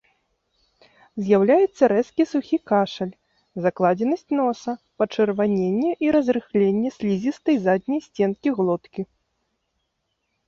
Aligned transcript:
З'яўляецца 1.25 1.83
рэзкі 1.91 2.23
сухі 2.29 2.57
кашаль, 2.71 3.11
закладзенасць 3.65 4.25
носа, 4.39 4.71
пачырваненне 5.03 5.91
і 6.07 6.11
разрыхленне 6.15 6.89
слізістай 6.97 7.55
задняй 7.67 8.01
сценкі 8.09 8.47
глоткі. 8.61 9.01